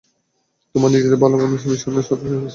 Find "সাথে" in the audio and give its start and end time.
2.07-2.23